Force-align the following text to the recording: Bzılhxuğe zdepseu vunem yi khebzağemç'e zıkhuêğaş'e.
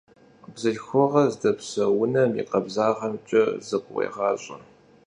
Bzılhxuğe 0.53 1.23
zdepseu 1.33 1.91
vunem 1.97 2.31
yi 2.37 2.43
khebzağemç'e 2.49 3.43
zıkhuêğaş'e. 3.67 4.57